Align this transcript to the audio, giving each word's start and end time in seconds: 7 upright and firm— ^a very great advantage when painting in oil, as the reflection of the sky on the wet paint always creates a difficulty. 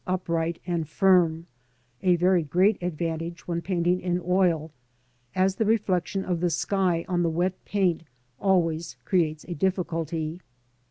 7 0.07 0.15
upright 0.15 0.59
and 0.65 0.89
firm— 0.89 1.45
^a 2.03 2.17
very 2.17 2.41
great 2.41 2.81
advantage 2.81 3.47
when 3.47 3.61
painting 3.61 4.01
in 4.01 4.19
oil, 4.25 4.71
as 5.35 5.57
the 5.57 5.65
reflection 5.65 6.25
of 6.25 6.39
the 6.39 6.49
sky 6.49 7.05
on 7.07 7.21
the 7.21 7.29
wet 7.29 7.53
paint 7.65 8.01
always 8.39 8.97
creates 9.05 9.43
a 9.47 9.53
difficulty. 9.53 10.39